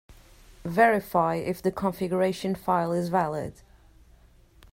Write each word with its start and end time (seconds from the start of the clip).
Verify 0.65 1.35
if 1.35 1.61
the 1.61 1.71
configuration 1.71 2.55
file 2.55 2.91
is 2.91 3.09
valid. 3.09 3.61